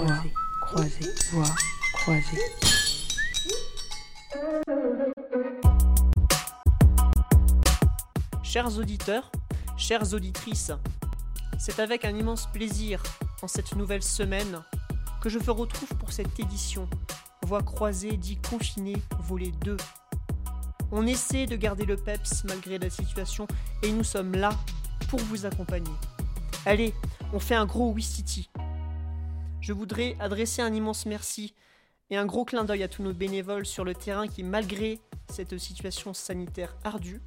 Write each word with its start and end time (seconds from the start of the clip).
croisé, 0.00 0.32
croisé, 0.62 1.14
voix, 1.32 1.54
croisé. 1.92 2.38
Chers 8.42 8.78
auditeurs, 8.78 9.30
chères 9.76 10.14
auditrices, 10.14 10.72
c'est 11.58 11.80
avec 11.80 12.06
un 12.06 12.16
immense 12.16 12.46
plaisir, 12.50 13.02
en 13.42 13.48
cette 13.48 13.76
nouvelle 13.76 14.02
semaine, 14.02 14.62
que 15.20 15.28
je 15.28 15.38
vous 15.38 15.52
retrouve 15.52 15.94
pour 15.98 16.12
cette 16.12 16.40
édition. 16.40 16.88
Voix 17.42 17.62
croisée 17.62 18.16
dit 18.16 18.38
confiné, 18.38 18.94
volet 19.20 19.52
2. 19.64 19.76
On 20.92 21.06
essaie 21.06 21.44
de 21.44 21.56
garder 21.56 21.84
le 21.84 21.96
peps 21.96 22.44
malgré 22.44 22.78
la 22.78 22.88
situation 22.88 23.46
et 23.82 23.92
nous 23.92 24.04
sommes 24.04 24.32
là 24.32 24.50
pour 25.08 25.20
vous 25.20 25.44
accompagner. 25.44 25.92
Allez, 26.64 26.94
on 27.32 27.38
fait 27.38 27.54
un 27.54 27.66
gros 27.66 27.92
Wistiti. 27.92 28.49
Je 29.60 29.72
voudrais 29.74 30.16
adresser 30.20 30.62
un 30.62 30.72
immense 30.72 31.04
merci 31.06 31.54
et 32.08 32.16
un 32.16 32.24
gros 32.24 32.44
clin 32.44 32.64
d'œil 32.64 32.82
à 32.82 32.88
tous 32.88 33.02
nos 33.02 33.12
bénévoles 33.12 33.66
sur 33.66 33.84
le 33.84 33.94
terrain 33.94 34.26
qui, 34.26 34.42
malgré 34.42 35.00
cette 35.30 35.58
situation 35.58 36.14
sanitaire 36.14 36.76
ardue, 36.82 37.20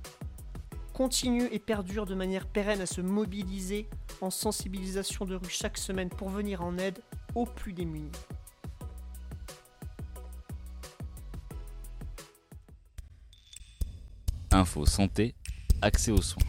continuent 0.94 1.48
et 1.52 1.60
perdurent 1.60 2.06
de 2.06 2.16
manière 2.16 2.48
pérenne 2.48 2.82
à 2.82 2.86
se 2.86 3.02
mobiliser 3.02 3.88
en 4.22 4.30
sensibilisation 4.30 5.26
de 5.26 5.36
rue 5.36 5.50
chaque 5.50 5.78
semaine 5.78 6.10
pour 6.10 6.30
venir 6.30 6.64
en 6.64 6.78
aide 6.78 7.00
aux 7.36 7.46
plus 7.46 7.74
démunis. 7.74 8.12
Info 14.52 14.86
santé, 14.86 15.34
accès 15.82 16.12
aux 16.12 16.22
soins. 16.22 16.44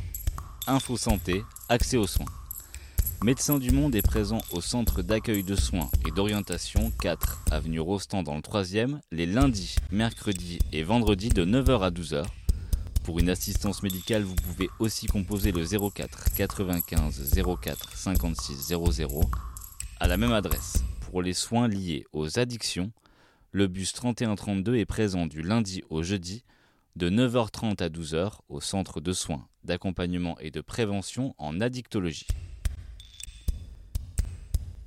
Info 0.66 0.96
santé, 0.96 1.42
accès 1.68 1.96
aux 1.96 2.06
soins. 2.06 2.26
Médecins 3.24 3.58
du 3.58 3.70
Monde 3.70 3.94
est 3.94 4.02
présent 4.02 4.42
au 4.52 4.60
centre 4.60 5.00
d'accueil 5.00 5.42
de 5.42 5.56
soins 5.56 5.88
et 6.06 6.10
d'orientation 6.10 6.92
4 7.00 7.46
avenue 7.50 7.80
Rostand 7.80 8.22
dans 8.22 8.34
le 8.34 8.42
3e 8.42 8.98
les 9.12 9.24
lundis, 9.24 9.76
mercredis 9.90 10.58
et 10.74 10.82
vendredis 10.82 11.30
de 11.30 11.42
9h 11.42 11.80
à 11.80 11.90
12h. 11.90 12.26
Pour 13.02 13.18
une 13.18 13.30
assistance 13.30 13.82
médicale, 13.82 14.24
vous 14.24 14.34
pouvez 14.34 14.68
aussi 14.78 15.06
composer 15.06 15.52
le 15.52 15.64
04 15.64 16.34
95 16.34 17.32
04 17.62 17.96
56 17.96 18.56
00 18.56 19.20
à 20.00 20.06
la 20.06 20.18
même 20.18 20.34
adresse. 20.34 20.84
Pour 21.00 21.22
les 21.22 21.32
soins 21.32 21.66
liés 21.66 22.04
aux 22.12 22.38
addictions, 22.38 22.92
le 23.52 23.68
bus 23.68 23.94
3132 23.94 24.76
est 24.76 24.84
présent 24.84 25.24
du 25.24 25.40
lundi 25.40 25.82
au 25.88 26.02
jeudi 26.02 26.44
de 26.94 27.08
9h30 27.08 27.82
à 27.82 27.88
12h 27.88 28.32
au 28.50 28.60
centre 28.60 29.00
de 29.00 29.14
soins, 29.14 29.48
d'accompagnement 29.64 30.38
et 30.40 30.50
de 30.50 30.60
prévention 30.60 31.34
en 31.38 31.62
addictologie. 31.62 32.26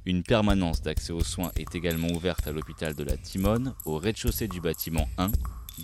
Une 0.07 0.23
permanence 0.23 0.81
d'accès 0.81 1.11
aux 1.11 1.21
soins 1.21 1.51
est 1.57 1.75
également 1.75 2.07
ouverte 2.07 2.47
à 2.47 2.53
l'hôpital 2.53 2.95
de 2.95 3.03
la 3.03 3.17
Timone, 3.17 3.75
au 3.83 3.97
rez-de-chaussée 3.97 4.47
du 4.47 4.61
bâtiment 4.61 5.05
1, 5.17 5.27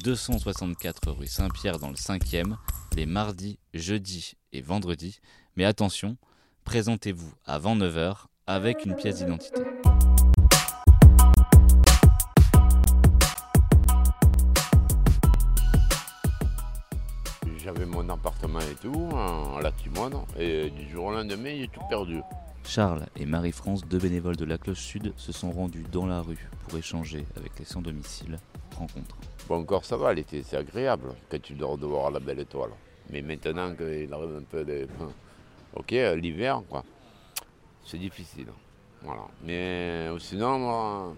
264 0.01 1.11
rue 1.11 1.27
Saint-Pierre 1.27 1.77
dans 1.77 1.89
le 1.89 1.95
5e, 1.95 2.55
les 2.95 3.05
mardis, 3.05 3.59
jeudis 3.73 4.35
et 4.53 4.61
vendredis. 4.61 5.19
Mais 5.57 5.65
attention, 5.65 6.15
présentez-vous 6.63 7.33
avant 7.43 7.75
9h 7.75 8.15
avec 8.47 8.85
une 8.85 8.95
pièce 8.95 9.17
d'identité. 9.17 9.61
J'avais 17.61 17.85
mon 17.85 18.07
appartement 18.07 18.61
et 18.61 18.75
tout, 18.81 19.09
à 19.13 19.59
la 19.61 19.73
Timone, 19.73 20.15
et 20.39 20.69
du 20.69 20.89
jour 20.89 21.07
au 21.07 21.11
lendemain, 21.11 21.57
j'ai 21.57 21.67
tout 21.67 21.81
perdu. 21.89 22.21
Charles 22.65 23.05
et 23.15 23.25
Marie-France, 23.25 23.85
deux 23.85 23.99
bénévoles 23.99 24.35
de 24.35 24.45
la 24.45 24.57
Cloche 24.57 24.81
Sud, 24.81 25.13
se 25.17 25.31
sont 25.31 25.51
rendus 25.51 25.85
dans 25.91 26.05
la 26.05 26.21
rue 26.21 26.49
pour 26.67 26.77
échanger 26.77 27.25
avec 27.35 27.59
les 27.59 27.65
sans-domicile. 27.65 28.39
Rencontre. 28.75 29.15
Bon, 29.47 29.59
encore 29.59 29.85
ça 29.85 29.97
va, 29.97 30.13
l'été, 30.13 30.41
c'est 30.43 30.57
agréable 30.57 31.13
quand 31.29 31.41
tu 31.41 31.53
dors 31.53 31.77
dehors 31.77 32.07
à 32.07 32.11
la 32.11 32.19
belle 32.19 32.39
étoile. 32.39 32.71
Mais 33.09 33.21
maintenant 33.21 33.75
qu'il 33.75 34.11
arrive 34.13 34.35
un 34.37 34.43
peu 34.49 34.63
de. 34.63 34.87
Ok, 35.75 35.91
l'hiver, 35.91 36.61
quoi, 36.69 36.83
c'est 37.83 37.97
difficile. 37.97 38.47
Voilà. 39.01 39.23
Mais 39.43 40.07
euh, 40.07 40.19
sinon, 40.19 40.59
moi, 40.59 41.15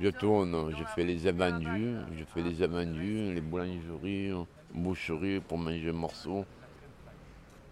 je 0.00 0.08
tourne, 0.08 0.74
je 0.78 0.84
fais 0.94 1.04
les 1.04 1.26
invendus, 1.26 1.96
je 2.18 2.24
fais 2.24 2.42
les 2.42 2.62
invendus, 2.62 3.34
les 3.34 3.40
boulangeries, 3.40 4.32
boucheries 4.72 5.40
pour 5.40 5.58
manger 5.58 5.90
un 5.90 5.92
morceau, 5.92 6.44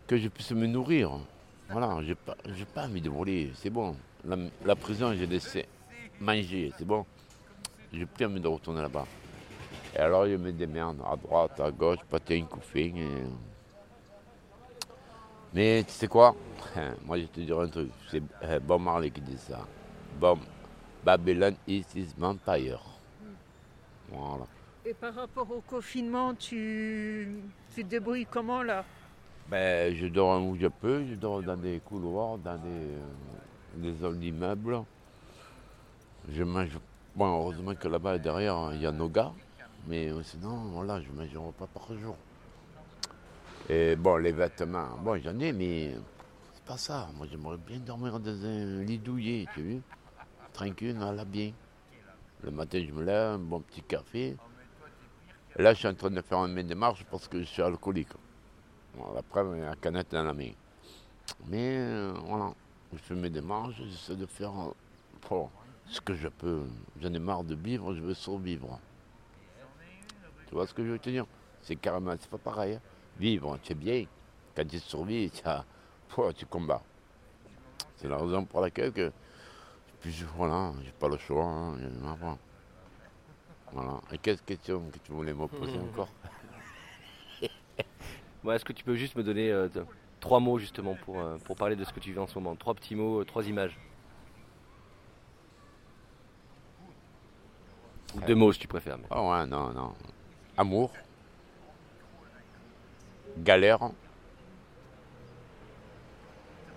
que 0.06 0.16
je 0.16 0.28
puisse 0.28 0.52
me 0.52 0.66
nourrir. 0.66 1.12
Voilà, 1.70 1.98
j'ai 2.02 2.16
pas, 2.16 2.36
pas 2.74 2.84
envie 2.86 3.00
de 3.00 3.08
voler, 3.08 3.52
c'est 3.54 3.70
bon. 3.70 3.94
La, 4.64 4.74
prison, 4.74 5.14
j'ai 5.14 5.26
laissé 5.26 5.66
manger, 6.20 6.72
c'est 6.76 6.84
bon. 6.84 7.06
J'ai 7.92 8.06
plus 8.06 8.26
envie 8.26 8.40
de 8.40 8.48
retourner 8.48 8.82
là-bas. 8.82 9.06
Et 9.94 9.98
alors, 9.98 10.26
je 10.26 10.34
me 10.34 10.52
démerde 10.52 10.98
à 11.06 11.16
droite, 11.16 11.60
à 11.60 11.70
gauche, 11.70 12.00
pâté 12.08 12.40
un 12.40 12.44
couffin. 12.44 12.96
Et... 12.96 13.22
Mais 15.54 15.84
tu 15.84 15.92
sais 15.92 16.08
quoi? 16.08 16.34
Moi, 17.04 17.20
je 17.20 17.26
te 17.26 17.40
dirais 17.40 17.64
un 17.64 17.68
truc. 17.68 17.90
C'est 18.10 18.22
euh, 18.42 18.58
Bob 18.58 18.82
Marley 18.82 19.10
qui 19.10 19.20
dit 19.20 19.38
ça. 19.38 19.60
Bob, 20.18 20.40
Babylon 21.04 21.54
is 21.68 21.84
his 21.94 22.08
vampire. 22.18 22.82
Voilà. 24.08 24.46
Et 24.84 24.94
par 24.94 25.14
rapport 25.14 25.50
au 25.50 25.60
confinement, 25.60 26.34
tu, 26.34 27.28
tu 27.74 27.84
te 27.84 27.88
débrouilles 27.88 28.26
comment 28.28 28.62
là? 28.62 28.84
Ben, 29.50 29.92
je 29.96 30.06
dors 30.06 30.40
où 30.40 30.56
je 30.56 30.68
peux, 30.68 31.04
je 31.06 31.16
dors 31.16 31.42
dans 31.42 31.56
des 31.56 31.80
couloirs, 31.80 32.38
dans 32.38 32.56
des, 32.56 32.68
euh, 32.68 33.00
des 33.78 33.92
zones 33.94 34.20
d'immeubles. 34.20 34.84
Je 36.28 36.44
mange. 36.44 36.78
Bon, 37.16 37.26
heureusement 37.26 37.74
que 37.74 37.88
là-bas 37.88 38.18
derrière, 38.18 38.70
il 38.74 38.82
y 38.82 38.86
a 38.86 38.92
nos 38.92 39.08
gars. 39.08 39.32
Mais 39.88 40.08
euh, 40.08 40.22
sinon, 40.22 40.54
voilà, 40.72 41.00
je 41.00 41.10
mange 41.10 41.34
un 41.34 41.40
repas 41.40 41.66
par 41.66 41.88
jour. 41.98 42.16
Et 43.68 43.96
bon, 43.96 44.18
les 44.18 44.30
vêtements, 44.30 44.96
bon, 45.02 45.20
j'en 45.20 45.36
ai, 45.40 45.52
mais 45.52 45.96
c'est 46.54 46.64
pas 46.64 46.78
ça. 46.78 47.08
Moi, 47.16 47.26
j'aimerais 47.28 47.56
bien 47.56 47.78
dormir 47.78 48.20
dans 48.20 48.44
un 48.44 48.82
lit 48.84 48.98
douillet, 48.98 49.46
tu 49.52 49.62
vu 49.62 49.82
Tranquille, 50.52 50.96
à 51.02 51.10
la 51.10 51.24
bien. 51.24 51.50
Le 52.44 52.52
matin, 52.52 52.80
je 52.86 52.92
me 52.92 53.02
lève, 53.02 53.32
un 53.32 53.38
bon 53.38 53.60
petit 53.62 53.82
café. 53.82 54.36
Là, 55.56 55.74
je 55.74 55.80
suis 55.80 55.88
en 55.88 55.94
train 55.94 56.10
de 56.10 56.20
faire 56.22 56.38
une 56.38 56.62
démarche 56.62 57.04
parce 57.10 57.26
que 57.26 57.40
je 57.40 57.44
suis 57.46 57.62
alcoolique. 57.62 58.10
Bon, 58.96 59.14
après, 59.16 59.42
il 59.54 59.58
y 59.60 59.62
a 59.62 59.70
la 59.70 59.76
canette 59.76 60.10
dans 60.12 60.24
la 60.24 60.34
main. 60.34 60.50
Mais 61.46 61.76
euh, 61.78 62.12
voilà, 62.24 62.52
je 62.92 62.98
fais 62.98 63.14
mes 63.14 63.30
démarches, 63.30 63.76
j'essaie 63.76 64.16
de 64.16 64.26
faire 64.26 64.52
euh, 65.30 65.44
ce 65.86 66.00
que 66.00 66.14
je 66.14 66.28
peux. 66.28 66.62
J'en 67.00 67.12
ai 67.12 67.18
marre 67.18 67.44
de 67.44 67.54
vivre, 67.54 67.94
je 67.94 68.00
veux 68.00 68.14
survivre. 68.14 68.78
Tu 70.48 70.54
vois 70.54 70.66
ce 70.66 70.74
que 70.74 70.84
je 70.84 70.90
veux 70.90 70.98
te 70.98 71.10
dire? 71.10 71.26
C'est 71.62 71.76
carrément, 71.76 72.14
c'est 72.18 72.30
pas 72.30 72.38
pareil. 72.38 72.74
hein. 72.74 72.80
Vivre, 73.18 73.58
c'est 73.62 73.74
bien. 73.78 74.04
Quand 74.56 74.66
tu 74.66 74.78
survis, 74.80 75.30
tu, 75.30 75.42
combats. 76.46 76.82
C'est 77.96 78.08
la 78.08 78.16
raison 78.16 78.44
pour 78.44 78.60
laquelle 78.60 78.92
que. 78.92 79.12
Puis 80.00 80.10
je- 80.12 80.24
voilà, 80.36 80.72
j'ai 80.82 80.90
pas 80.92 81.08
le 81.08 81.18
choix. 81.18 81.44
hein. 81.44 81.76
Voilà. 83.72 84.00
Et 84.10 84.18
quelle 84.18 84.40
question 84.40 84.82
que 84.90 84.98
tu 84.98 85.12
voulais 85.12 85.32
me 85.34 85.46
poser 85.46 85.78
encore? 85.92 86.08
Est-ce 88.48 88.64
que 88.64 88.72
tu 88.72 88.84
peux 88.84 88.94
juste 88.94 89.16
me 89.16 89.22
donner 89.22 89.50
euh, 89.50 89.68
trois 90.20 90.40
mots 90.40 90.58
justement 90.58 90.94
pour, 91.04 91.20
euh, 91.20 91.36
pour 91.44 91.56
parler 91.56 91.76
de 91.76 91.84
ce 91.84 91.92
que 91.92 92.00
tu 92.00 92.12
vis 92.12 92.18
en 92.18 92.26
ce 92.26 92.34
moment? 92.38 92.56
Trois 92.56 92.74
petits 92.74 92.94
mots, 92.94 93.20
euh, 93.20 93.24
trois 93.24 93.46
images. 93.46 93.78
Ou 98.16 98.20
deux 98.26 98.34
mots 98.34 98.52
si 98.52 98.58
tu 98.58 98.66
préfères. 98.68 98.98
mais- 98.98 99.06
Ah 99.10 99.22
ouais, 99.22 99.46
non, 99.46 99.72
non. 99.72 99.94
Amour. 100.56 100.92
Galère. 103.38 103.90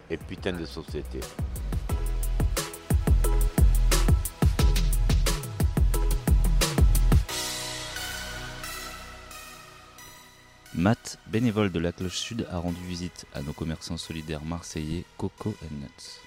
Et 0.09 0.17
putain 0.17 0.53
de 0.53 0.65
société. 0.65 1.21
Matt, 10.83 11.17
bénévole 11.27 11.71
de 11.71 11.79
la 11.79 11.93
Cloche 11.93 12.17
Sud, 12.17 12.45
a 12.51 12.57
rendu 12.57 12.81
visite 12.81 13.25
à 13.33 13.41
nos 13.41 13.53
commerçants 13.53 13.95
solidaires 13.95 14.43
marseillais 14.43 15.05
Coco 15.17 15.53
Nuts. 15.71 16.19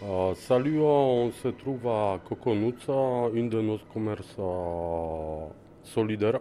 Uh, 0.00 0.34
salut, 0.34 0.80
on 0.80 1.30
se 1.30 1.48
trouve 1.48 1.86
à 1.86 2.18
Coconuța, 2.26 3.28
une 3.34 3.50
de 3.50 3.60
nos 3.60 3.76
commerces 3.92 4.40
solidaires, 5.84 6.40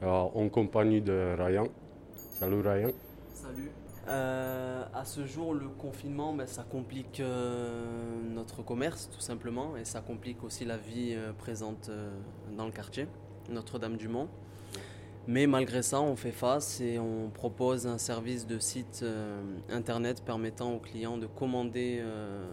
uh, 0.00 0.04
en 0.06 0.48
compagnie 0.48 1.00
de 1.00 1.34
Ryan. 1.36 1.66
Salut 2.14 2.60
Ryan. 2.60 2.92
Salut. 3.34 3.72
Euh, 4.06 4.84
à 4.94 5.04
ce 5.04 5.26
jour, 5.26 5.54
le 5.54 5.66
confinement, 5.70 6.32
ben, 6.34 6.46
ça 6.46 6.62
complique 6.62 7.18
euh, 7.18 8.22
notre 8.32 8.62
commerce, 8.62 9.10
tout 9.12 9.20
simplement, 9.20 9.76
et 9.76 9.84
ça 9.84 10.00
complique 10.00 10.44
aussi 10.44 10.64
la 10.64 10.76
vie 10.76 11.14
euh, 11.16 11.32
présente 11.32 11.88
euh, 11.88 12.12
dans 12.56 12.66
le 12.66 12.72
quartier, 12.72 13.08
Notre-Dame-du-Mont. 13.50 14.28
Mais 15.28 15.46
malgré 15.46 15.82
ça, 15.82 16.00
on 16.00 16.16
fait 16.16 16.32
face 16.32 16.80
et 16.80 16.98
on 16.98 17.30
propose 17.30 17.86
un 17.86 17.98
service 17.98 18.44
de 18.44 18.58
site 18.58 19.00
euh, 19.04 19.40
internet 19.70 20.24
permettant 20.24 20.74
aux 20.74 20.80
clients 20.80 21.16
de 21.16 21.26
commander 21.26 22.00
euh, 22.00 22.44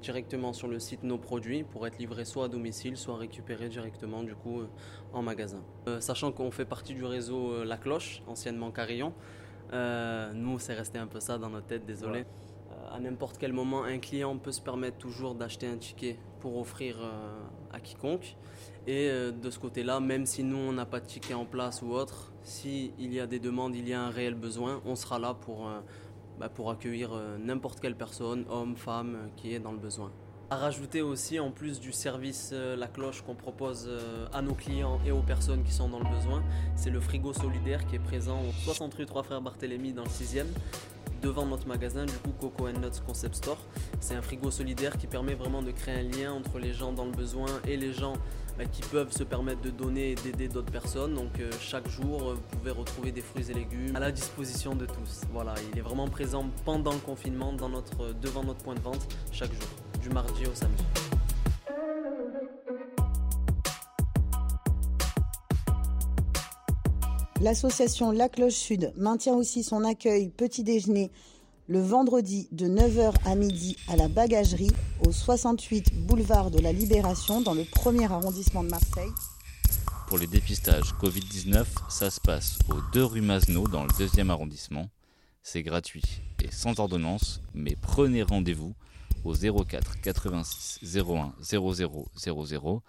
directement 0.00 0.52
sur 0.52 0.68
le 0.68 0.78
site 0.78 1.02
nos 1.02 1.18
produits 1.18 1.64
pour 1.64 1.84
être 1.88 1.98
livrés 1.98 2.24
soit 2.24 2.44
à 2.44 2.48
domicile, 2.48 2.96
soit 2.96 3.16
récupérés 3.16 3.68
directement 3.68 4.22
du 4.22 4.36
coup 4.36 4.60
euh, 4.60 4.68
en 5.12 5.22
magasin. 5.22 5.62
Sachant 5.98 6.30
qu'on 6.30 6.52
fait 6.52 6.64
partie 6.64 6.94
du 6.94 7.04
réseau 7.04 7.64
La 7.64 7.76
Cloche, 7.76 8.22
anciennement 8.28 8.70
Carillon, 8.70 9.12
nous 9.72 10.58
c'est 10.60 10.74
resté 10.74 10.98
un 10.98 11.08
peu 11.08 11.18
ça 11.18 11.36
dans 11.36 11.50
notre 11.50 11.66
tête, 11.66 11.84
désolé. 11.84 12.24
À 12.92 13.00
n'importe 13.00 13.38
quel 13.38 13.52
moment, 13.52 13.84
un 13.84 13.98
client 13.98 14.36
peut 14.38 14.52
se 14.52 14.60
permettre 14.60 14.98
toujours 14.98 15.34
d'acheter 15.34 15.66
un 15.66 15.76
ticket 15.76 16.18
pour 16.40 16.58
offrir 16.58 16.96
euh, 17.00 17.40
à 17.72 17.80
quiconque. 17.80 18.36
Et 18.86 19.08
euh, 19.08 19.30
de 19.30 19.50
ce 19.50 19.58
côté-là, 19.58 20.00
même 20.00 20.26
si 20.26 20.42
nous 20.42 20.56
on 20.56 20.72
n'a 20.72 20.86
pas 20.86 21.00
de 21.00 21.06
ticket 21.06 21.34
en 21.34 21.44
place 21.44 21.82
ou 21.82 21.92
autre, 21.92 22.32
s'il 22.42 22.92
y 22.98 23.20
a 23.20 23.26
des 23.26 23.38
demandes, 23.38 23.74
il 23.74 23.88
y 23.88 23.94
a 23.94 24.02
un 24.02 24.10
réel 24.10 24.34
besoin, 24.34 24.82
on 24.84 24.96
sera 24.96 25.18
là 25.18 25.34
pour, 25.34 25.68
euh, 25.68 25.80
bah, 26.38 26.48
pour 26.48 26.70
accueillir 26.70 27.12
euh, 27.12 27.38
n'importe 27.38 27.80
quelle 27.80 27.96
personne, 27.96 28.44
homme, 28.50 28.76
femme, 28.76 29.14
euh, 29.14 29.28
qui 29.36 29.54
est 29.54 29.60
dans 29.60 29.72
le 29.72 29.78
besoin. 29.78 30.10
À 30.52 30.56
rajouter 30.56 31.00
aussi, 31.00 31.40
en 31.40 31.50
plus 31.50 31.80
du 31.80 31.92
service 31.92 32.50
euh, 32.52 32.76
La 32.76 32.86
Cloche 32.86 33.22
qu'on 33.22 33.34
propose 33.34 33.86
euh, 33.88 34.26
à 34.34 34.42
nos 34.42 34.52
clients 34.52 35.00
et 35.06 35.10
aux 35.10 35.22
personnes 35.22 35.64
qui 35.64 35.72
sont 35.72 35.88
dans 35.88 35.98
le 35.98 36.14
besoin, 36.14 36.42
c'est 36.76 36.90
le 36.90 37.00
frigo 37.00 37.32
solidaire 37.32 37.86
qui 37.86 37.96
est 37.96 37.98
présent 37.98 38.38
au 38.38 38.52
60 38.64 38.92
rue 38.92 39.06
3 39.06 39.22
Frères 39.22 39.40
Barthélemy 39.40 39.94
dans 39.94 40.02
le 40.02 40.10
6e, 40.10 40.44
devant 41.22 41.46
notre 41.46 41.66
magasin, 41.66 42.04
du 42.04 42.12
coup 42.12 42.32
Coco 42.40 42.68
Nuts 42.70 43.00
Concept 43.06 43.36
Store. 43.36 43.58
C'est 44.00 44.14
un 44.14 44.22
frigo 44.22 44.50
solidaire 44.50 44.98
qui 44.98 45.06
permet 45.06 45.34
vraiment 45.34 45.62
de 45.62 45.70
créer 45.70 46.00
un 46.00 46.02
lien 46.02 46.32
entre 46.32 46.58
les 46.58 46.72
gens 46.72 46.92
dans 46.92 47.04
le 47.04 47.12
besoin 47.12 47.46
et 47.66 47.76
les 47.76 47.92
gens 47.92 48.14
bah, 48.58 48.64
qui 48.66 48.82
peuvent 48.82 49.12
se 49.12 49.22
permettre 49.22 49.62
de 49.62 49.70
donner 49.70 50.12
et 50.12 50.14
d'aider 50.16 50.48
d'autres 50.48 50.72
personnes. 50.72 51.14
Donc 51.14 51.40
euh, 51.40 51.50
chaque 51.60 51.88
jour, 51.88 52.22
euh, 52.22 52.34
vous 52.34 52.58
pouvez 52.58 52.72
retrouver 52.72 53.12
des 53.12 53.22
fruits 53.22 53.50
et 53.50 53.54
légumes 53.54 53.96
à 53.96 54.00
la 54.00 54.12
disposition 54.12 54.74
de 54.74 54.84
tous. 54.84 55.22
Voilà, 55.32 55.54
il 55.72 55.78
est 55.78 55.82
vraiment 55.82 56.08
présent 56.08 56.46
pendant 56.64 56.92
le 56.92 56.98
confinement 56.98 57.52
dans 57.52 57.68
notre, 57.68 58.12
devant 58.20 58.42
notre 58.44 58.62
point 58.62 58.74
de 58.74 58.80
vente 58.80 59.06
chaque 59.30 59.52
jour, 59.52 59.68
du 60.02 60.10
mardi 60.10 60.46
au 60.46 60.54
samedi. 60.54 61.01
L'association 67.42 68.12
La 68.12 68.28
Cloche 68.28 68.54
Sud 68.54 68.92
maintient 68.96 69.34
aussi 69.34 69.64
son 69.64 69.82
accueil 69.82 70.28
petit 70.28 70.62
déjeuner 70.62 71.10
le 71.66 71.80
vendredi 71.80 72.46
de 72.52 72.68
9h 72.68 73.14
à 73.24 73.34
midi 73.34 73.76
à 73.88 73.96
la 73.96 74.06
bagagerie 74.06 74.70
au 75.04 75.10
68 75.10 76.06
boulevard 76.06 76.52
de 76.52 76.60
la 76.60 76.72
Libération 76.72 77.40
dans 77.40 77.54
le 77.54 77.64
premier 77.64 78.04
arrondissement 78.04 78.62
de 78.62 78.68
Marseille. 78.68 79.10
Pour 80.06 80.18
les 80.18 80.28
dépistages 80.28 80.94
Covid-19, 81.02 81.64
ça 81.88 82.10
se 82.10 82.20
passe 82.20 82.60
au 82.68 82.76
2 82.92 83.04
rue 83.04 83.20
Masneau 83.22 83.66
dans 83.66 83.82
le 83.82 83.90
deuxième 83.98 84.30
arrondissement. 84.30 84.88
C'est 85.42 85.64
gratuit 85.64 86.22
et 86.44 86.52
sans 86.52 86.78
ordonnance, 86.78 87.40
mais 87.54 87.74
prenez 87.74 88.22
rendez-vous 88.22 88.74
au 89.24 89.34
04 89.34 90.00
86 90.00 90.78
01 90.96 91.34
00 91.40 91.72
00 92.14 92.82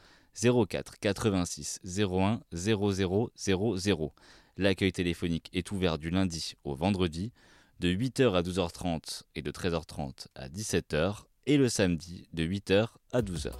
04 0.67 0.99
86 0.99 1.79
01 1.97 2.39
00 2.51 3.31
00. 3.35 4.13
L'accueil 4.55 4.91
téléphonique 4.91 5.49
est 5.53 5.71
ouvert 5.71 5.97
du 5.97 6.11
lundi 6.11 6.53
au 6.63 6.75
vendredi 6.75 7.31
de 7.79 7.89
8h 7.89 8.35
à 8.35 8.43
12h30 8.43 9.23
et 9.33 9.41
de 9.41 9.49
13h30 9.49 10.27
à 10.35 10.47
17h 10.47 11.23
et 11.47 11.57
le 11.57 11.67
samedi 11.69 12.27
de 12.33 12.43
8h 12.43 12.89
à 13.13 13.21
12h. 13.23 13.51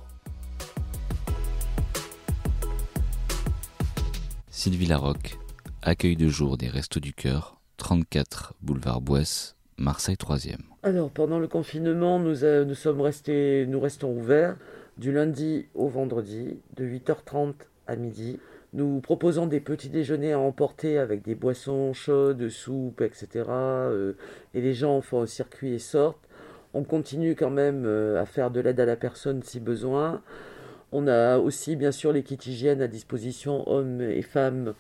Sylvie 4.50 4.86
Larocque, 4.86 5.40
accueil 5.82 6.16
de 6.16 6.28
jour 6.28 6.58
des 6.58 6.70
Restos 6.70 7.00
du 7.00 7.14
Cœur, 7.14 7.60
34 7.78 8.54
boulevard 8.62 9.02
Boisse, 9.02 9.56
Marseille 9.78 10.16
3e. 10.16 10.60
Alors, 10.84 11.10
pendant 11.10 11.40
le 11.40 11.48
confinement, 11.48 12.20
nous, 12.20 12.44
euh, 12.44 12.66
nous 12.66 12.76
sommes 12.76 13.02
restés, 13.02 13.66
nous 13.68 13.80
restons 13.80 14.16
ouverts 14.16 14.58
du 15.00 15.12
lundi 15.12 15.66
au 15.74 15.88
vendredi, 15.88 16.60
de 16.76 16.86
8h30 16.86 17.56
à 17.88 17.96
midi. 17.96 18.40
Nous 18.74 19.02
proposons 19.02 19.46
des 19.46 19.60
petits 19.60 19.90
déjeuners 19.90 20.34
à 20.34 20.40
emporter 20.40 20.98
avec 20.98 21.22
des 21.22 21.36
boissons 21.36 21.94
chaudes, 21.94 22.50
soupes, 22.50 23.02
etc. 23.02 23.46
euh, 23.48 24.14
et 24.56 24.62
les 24.62 24.74
gens 24.74 25.00
font 25.02 25.22
un 25.22 25.28
circuit 25.28 25.74
et 25.74 25.80
sortent. 25.80 26.28
On 26.74 26.84
continue 26.84 27.36
quand 27.36 27.52
même 27.52 27.84
euh, 27.86 28.20
à 28.20 28.26
faire 28.26 28.50
de 28.50 28.60
l'aide 28.60 28.80
à 28.80 28.86
la 28.86 28.96
personne 28.96 29.44
si 29.44 29.60
besoin. 29.60 30.24
On 30.92 31.08
a 31.08 31.38
aussi 31.38 31.76
bien 31.76 31.92
sûr 31.92 32.12
les 32.12 32.24
kits 32.24 32.40
hygiène 32.48 32.82
à 32.82 32.88
disposition, 32.88 33.70
hommes 33.70 34.02
et 34.02 34.24
femmes, 34.24 34.74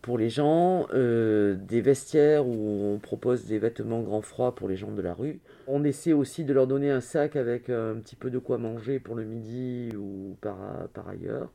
pour 0.00 0.16
les 0.16 0.30
gens, 0.30 0.86
euh, 0.94 1.54
des 1.54 1.82
vestiaires 1.82 2.46
où 2.46 2.94
on 2.94 2.98
propose 2.98 3.44
des 3.44 3.58
vêtements 3.58 4.00
grand 4.00 4.22
froid 4.22 4.54
pour 4.54 4.68
les 4.68 4.76
gens 4.76 4.90
de 4.90 5.02
la 5.02 5.12
rue. 5.12 5.40
On 5.66 5.84
essaie 5.84 6.14
aussi 6.14 6.44
de 6.44 6.54
leur 6.54 6.66
donner 6.66 6.90
un 6.90 7.00
sac 7.02 7.36
avec 7.36 7.68
un 7.68 7.96
petit 7.96 8.16
peu 8.16 8.30
de 8.30 8.38
quoi 8.38 8.56
manger 8.56 8.98
pour 9.00 9.14
le 9.14 9.24
midi 9.24 9.90
ou 9.96 10.36
par, 10.40 10.56
par 10.94 11.08
ailleurs. 11.08 11.50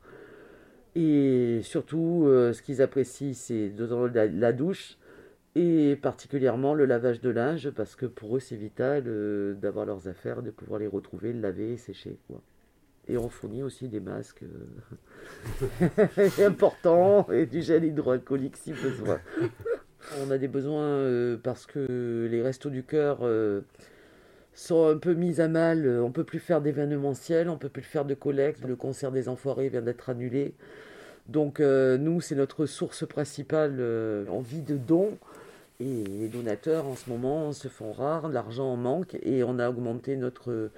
Et 0.96 1.60
surtout, 1.62 2.24
euh, 2.26 2.52
ce 2.52 2.62
qu'ils 2.62 2.82
apprécient, 2.82 3.32
c'est 3.34 3.72
la, 4.12 4.26
la 4.26 4.52
douche 4.52 4.96
et 5.56 5.96
particulièrement 5.96 6.74
le 6.74 6.84
lavage 6.84 7.20
de 7.20 7.30
linge 7.30 7.70
parce 7.70 7.96
que 7.96 8.06
pour 8.06 8.36
eux, 8.36 8.40
c'est 8.40 8.56
vital 8.56 9.04
euh, 9.06 9.54
d'avoir 9.54 9.86
leurs 9.86 10.08
affaires, 10.08 10.42
de 10.42 10.50
pouvoir 10.50 10.80
les 10.80 10.86
retrouver, 10.86 11.32
le 11.32 11.40
laver 11.40 11.76
sécher. 11.76 12.18
Quoi. 12.26 12.40
Et 13.08 13.16
on 13.16 13.28
fournit 13.28 13.62
aussi 13.62 13.88
des 13.88 14.00
masques 14.00 14.42
euh, 15.80 16.28
importants 16.46 17.28
et 17.30 17.46
du 17.46 17.62
gel 17.62 17.84
hydroalcoolique 17.84 18.56
si 18.56 18.72
besoin. 18.72 19.20
On 20.22 20.30
a 20.30 20.38
des 20.38 20.48
besoins 20.48 21.38
parce 21.42 21.66
que 21.66 22.26
les 22.30 22.42
restos 22.42 22.70
du 22.70 22.84
cœur 22.84 23.20
sont 24.54 24.86
un 24.86 24.96
peu 24.96 25.14
mis 25.14 25.40
à 25.40 25.48
mal. 25.48 25.86
On 26.00 26.08
ne 26.08 26.12
peut 26.12 26.24
plus 26.24 26.40
faire 26.40 26.60
d'événementiel, 26.60 27.48
on 27.48 27.54
ne 27.54 27.58
peut 27.58 27.68
plus 27.68 27.82
faire 27.82 28.04
de 28.04 28.14
collecte. 28.14 28.64
Le 28.66 28.76
concert 28.76 29.12
des 29.12 29.28
Enfoirés 29.28 29.68
vient 29.68 29.82
d'être 29.82 30.10
annulé. 30.10 30.54
Donc 31.28 31.60
euh, 31.60 31.96
nous, 31.96 32.20
c'est 32.20 32.34
notre 32.34 32.66
source 32.66 33.06
principale 33.06 33.76
euh, 33.78 34.26
en 34.28 34.40
vie 34.40 34.62
de 34.62 34.76
dons. 34.76 35.16
Et 35.78 36.04
les 36.04 36.28
donateurs 36.28 36.86
en 36.86 36.94
ce 36.94 37.08
moment 37.08 37.52
se 37.52 37.68
font 37.68 37.92
rares, 37.92 38.28
l'argent 38.28 38.66
en 38.66 38.76
manque 38.76 39.16
et 39.22 39.42
on 39.42 39.58
a 39.58 39.70
augmenté 39.70 40.14
notre 40.16 40.68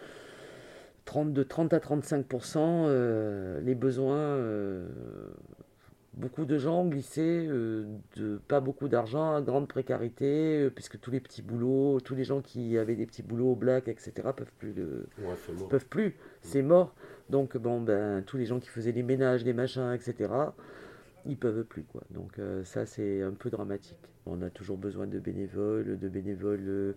30, 1.07 1.33
de 1.33 1.43
30 1.43 1.73
à 1.73 1.79
35% 1.79 2.57
euh, 2.59 3.61
les 3.63 3.75
besoins. 3.75 4.39
Beaucoup 6.15 6.45
de 6.45 6.59
gens 6.59 6.87
glissé 6.87 7.47
euh, 7.49 7.87
de 8.17 8.39
pas 8.49 8.61
beaucoup 8.61 8.89
d'argent 8.89 9.35
à 9.35 9.41
grande 9.41 9.69
précarité, 9.69 10.63
euh, 10.63 10.71
puisque 10.71 11.01
tous 11.01 11.11
les 11.11 11.21
petits 11.21 11.43
boulots, 11.43 12.01
tous 12.01 12.15
les 12.15 12.25
gens 12.25 12.41
qui 12.41 12.77
avaient 12.77 12.97
des 12.97 13.07
petits 13.07 13.23
boulots 13.23 13.53
au 13.53 13.57
black, 13.57 13.89
etc., 13.89 14.13
peuvent 14.37 14.53
plus 14.59 14.73
le, 14.73 15.07
Ouais, 15.19 15.35
peuvent 15.69 15.87
plus, 15.87 16.17
c'est 16.43 16.63
mort. 16.63 16.95
Donc 17.31 17.57
bon 17.57 17.81
ben 17.81 18.23
tous 18.23 18.37
les 18.37 18.45
gens 18.45 18.61
qui 18.61 18.69
faisaient 18.69 18.93
les 18.93 19.03
ménages, 19.03 19.45
les 19.45 19.55
machins, 19.55 19.93
etc. 19.95 20.31
Ils 21.25 21.39
peuvent 21.39 21.65
plus 21.65 21.85
quoi. 21.85 22.03
Donc 22.11 22.39
euh, 22.39 22.65
ça 22.65 22.85
c'est 22.85 23.23
un 23.23 23.33
peu 23.33 23.49
dramatique. 23.49 23.97
On 24.27 24.43
a 24.43 24.51
toujours 24.51 24.77
besoin 24.77 25.07
de 25.07 25.19
bénévoles, 25.19 25.99
de 25.99 26.09
bénévoles 26.09 26.95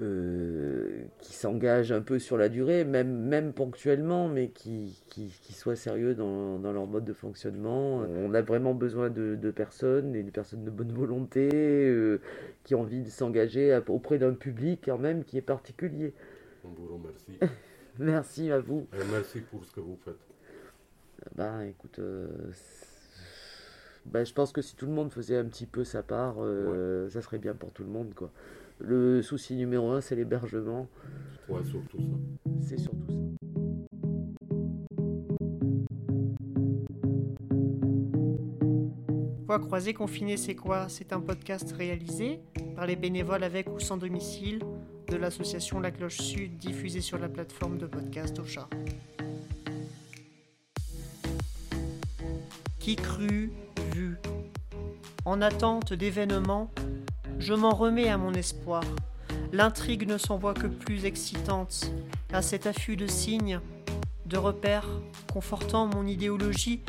euh, 0.00 1.04
qui 1.20 1.32
s'engagent 1.32 1.92
un 1.92 2.00
peu 2.00 2.18
sur 2.18 2.36
la 2.36 2.48
durée, 2.48 2.84
même, 2.84 3.16
même 3.16 3.52
ponctuellement, 3.52 4.28
mais 4.28 4.48
qui, 4.48 5.02
qui, 5.08 5.28
qui 5.28 5.52
soient 5.52 5.76
sérieux 5.76 6.14
dans, 6.14 6.58
dans 6.58 6.72
leur 6.72 6.86
mode 6.86 7.04
de 7.04 7.12
fonctionnement. 7.12 7.98
On 7.98 8.34
a 8.34 8.42
vraiment 8.42 8.74
besoin 8.74 9.10
de, 9.10 9.36
de 9.36 9.50
personnes, 9.50 10.14
et 10.14 10.22
de 10.22 10.30
personnes 10.30 10.64
de 10.64 10.70
bonne 10.70 10.92
volonté, 10.92 11.48
euh, 11.52 12.20
qui 12.64 12.74
ont 12.74 12.80
envie 12.80 13.02
de 13.02 13.10
s'engager 13.10 13.78
auprès 13.88 14.18
d'un 14.18 14.34
public 14.34 14.82
quand 14.84 14.98
même 14.98 15.24
qui 15.24 15.38
est 15.38 15.42
particulier. 15.42 16.14
On 16.64 16.68
vous 16.68 16.94
remercie. 16.94 17.38
Merci 17.98 18.50
à 18.50 18.58
vous. 18.58 18.86
Et 18.92 19.04
merci 19.10 19.40
pour 19.40 19.64
ce 19.64 19.72
que 19.72 19.80
vous 19.80 19.96
faites. 20.04 20.18
Bah 21.36 21.64
écoute, 21.64 22.00
euh, 22.00 22.26
bah, 24.06 24.24
je 24.24 24.32
pense 24.32 24.52
que 24.52 24.62
si 24.62 24.76
tout 24.76 24.86
le 24.86 24.92
monde 24.92 25.10
faisait 25.10 25.36
un 25.36 25.44
petit 25.44 25.66
peu 25.66 25.84
sa 25.84 26.02
part, 26.02 26.36
euh, 26.38 27.08
ça 27.10 27.22
serait 27.22 27.38
bien 27.38 27.54
pour 27.54 27.72
tout 27.72 27.82
le 27.82 27.90
monde 27.90 28.14
quoi. 28.14 28.30
Le 28.78 29.22
souci 29.22 29.54
numéro 29.54 29.90
un, 29.90 30.00
c'est 30.00 30.16
l'hébergement. 30.16 30.88
Ouais, 31.48 31.62
surtout 31.64 31.98
ça. 31.98 32.52
C'est 32.60 32.78
surtout 32.78 33.06
ça. 33.08 33.14
Voix 39.46 39.58
croisée 39.58 39.94
confinée, 39.94 40.36
c'est 40.36 40.54
quoi? 40.54 40.88
C'est 40.88 41.12
un 41.12 41.20
podcast 41.20 41.72
réalisé 41.72 42.40
par 42.74 42.86
les 42.86 42.96
bénévoles 42.96 43.44
avec 43.44 43.70
ou 43.72 43.78
sans 43.78 43.96
domicile 43.96 44.60
de 45.08 45.16
l'association 45.16 45.80
La 45.80 45.90
Cloche 45.90 46.18
Sud 46.18 46.56
diffusé 46.56 47.00
sur 47.00 47.18
la 47.18 47.28
plateforme 47.28 47.78
de 47.78 47.86
podcast 47.86 48.38
Ocha. 48.38 48.68
Qui 52.80 52.96
crut, 52.96 53.52
En 55.24 55.40
attente 55.40 55.92
d'événements, 55.92 56.70
je 57.38 57.54
m'en 57.54 57.74
remets 57.74 58.08
à 58.08 58.18
mon 58.18 58.34
espoir. 58.34 58.82
L'intrigue 59.52 60.06
ne 60.06 60.18
s'envoie 60.18 60.54
que 60.54 60.66
plus 60.66 61.04
excitante 61.04 61.92
à 62.32 62.42
cet 62.42 62.66
affût 62.66 62.96
de 62.96 63.06
signes, 63.06 63.60
de 64.26 64.36
repères, 64.36 64.88
confortant 65.32 65.86
mon 65.86 66.06
idéologie 66.06 66.80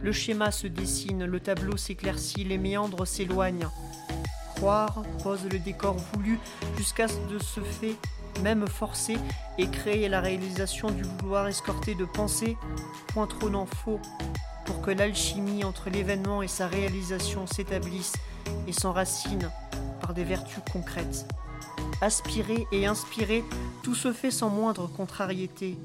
le 0.00 0.12
schéma 0.12 0.52
se 0.52 0.68
dessine, 0.68 1.24
le 1.24 1.40
tableau 1.40 1.76
s'éclaircit, 1.76 2.44
les 2.44 2.56
méandres 2.56 3.04
s'éloignent. 3.04 3.68
Croire 4.54 5.02
pose 5.24 5.44
le 5.50 5.58
décor 5.58 5.96
voulu 6.12 6.38
jusqu'à 6.76 7.08
ce 7.08 7.18
de 7.28 7.40
ce 7.40 7.60
fait 7.60 7.96
même 8.42 8.68
forcé, 8.68 9.16
et 9.58 9.68
créer 9.68 10.08
la 10.08 10.20
réalisation 10.20 10.92
du 10.92 11.02
vouloir 11.02 11.48
escorté 11.48 11.96
de 11.96 12.04
pensées, 12.04 12.56
point 13.08 13.26
trônant 13.26 13.66
faux, 13.66 14.00
pour 14.68 14.82
que 14.82 14.90
l'alchimie 14.90 15.64
entre 15.64 15.88
l'événement 15.88 16.42
et 16.42 16.46
sa 16.46 16.66
réalisation 16.66 17.46
s'établisse 17.46 18.12
et 18.66 18.72
s'enracine 18.72 19.50
par 19.98 20.12
des 20.12 20.24
vertus 20.24 20.62
concrètes. 20.70 21.26
Aspirer 22.02 22.66
et 22.70 22.84
inspirer, 22.84 23.42
tout 23.82 23.94
se 23.94 24.12
fait 24.12 24.30
sans 24.30 24.50
moindre 24.50 24.86
contrariété. 24.86 25.78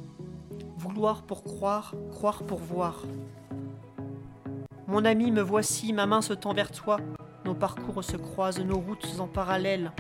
Vouloir 0.78 1.22
pour 1.22 1.46
croire, 1.46 1.96
croire 2.12 2.44
pour 2.44 2.60
voir. 2.60 3.06
Mon 4.88 5.06
ami, 5.06 5.32
me 5.32 5.42
voici, 5.42 5.94
ma 5.94 6.06
main 6.06 6.22
se 6.22 6.34
tend 6.34 6.54
vers 6.54 6.74
toi. 6.74 6.98
Nos 7.46 7.56
parcours 7.56 8.04
se 8.04 8.18
croisent, 8.18 8.66
nos 8.66 8.80
routes 8.80 9.16
en 9.18 9.28
parallèle 9.28 9.94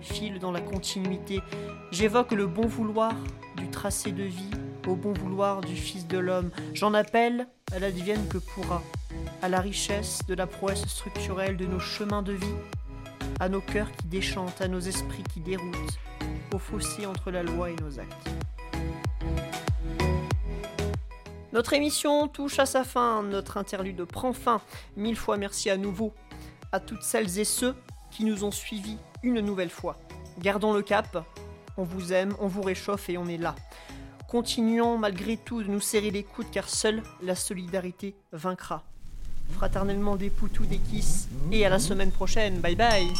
filent 0.00 0.38
dans 0.38 0.52
la 0.52 0.62
continuité. 0.62 1.42
J'évoque 1.90 2.32
le 2.32 2.46
bon 2.46 2.66
vouloir 2.66 3.12
du 3.58 3.68
tracé 3.68 4.10
de 4.10 4.24
vie 4.24 4.50
au 4.88 4.96
bon 4.96 5.12
vouloir 5.12 5.60
du 5.60 5.76
Fils 5.76 6.08
de 6.08 6.18
l'homme. 6.18 6.50
J'en 6.72 6.94
appelle 6.94 7.46
à 7.74 7.78
l'advienne 7.78 8.26
que 8.28 8.38
pourra, 8.38 8.82
à 9.40 9.48
la 9.48 9.60
richesse 9.60 10.20
de 10.28 10.34
la 10.34 10.46
prouesse 10.46 10.86
structurelle 10.86 11.56
de 11.56 11.66
nos 11.66 11.80
chemins 11.80 12.22
de 12.22 12.32
vie, 12.32 12.54
à 13.40 13.48
nos 13.48 13.60
cœurs 13.60 13.90
qui 13.92 14.06
déchantent, 14.06 14.60
à 14.60 14.68
nos 14.68 14.80
esprits 14.80 15.24
qui 15.32 15.40
déroutent, 15.40 15.98
au 16.52 16.58
fossé 16.58 17.06
entre 17.06 17.30
la 17.30 17.42
loi 17.42 17.70
et 17.70 17.76
nos 17.76 17.98
actes. 17.98 18.28
Notre 21.52 21.72
émission 21.74 22.28
touche 22.28 22.58
à 22.58 22.66
sa 22.66 22.84
fin, 22.84 23.22
notre 23.22 23.56
interlude 23.56 24.04
prend 24.04 24.32
fin. 24.32 24.60
Mille 24.96 25.16
fois 25.16 25.36
merci 25.36 25.68
à 25.68 25.76
nouveau 25.76 26.14
à 26.72 26.80
toutes 26.80 27.02
celles 27.02 27.38
et 27.38 27.44
ceux 27.44 27.74
qui 28.10 28.24
nous 28.24 28.44
ont 28.44 28.50
suivis 28.50 28.96
une 29.22 29.40
nouvelle 29.40 29.70
fois. 29.70 29.98
Gardons 30.38 30.72
le 30.72 30.82
cap, 30.82 31.26
on 31.76 31.84
vous 31.84 32.12
aime, 32.12 32.34
on 32.40 32.46
vous 32.46 32.62
réchauffe 32.62 33.08
et 33.10 33.18
on 33.18 33.28
est 33.28 33.36
là. 33.36 33.54
Continuons 34.32 34.96
malgré 34.96 35.36
tout 35.36 35.62
de 35.62 35.68
nous 35.68 35.82
serrer 35.82 36.10
les 36.10 36.22
coudes 36.22 36.46
car 36.50 36.66
seule 36.66 37.02
la 37.22 37.34
solidarité 37.34 38.14
vaincra. 38.32 38.82
Fraternellement 39.52 40.16
des 40.16 40.30
poutous, 40.30 40.64
des 40.64 40.78
kisses 40.78 41.28
et 41.50 41.66
à 41.66 41.68
la 41.68 41.78
semaine 41.78 42.10
prochaine. 42.10 42.58
Bye 42.58 42.74
bye. 42.74 43.12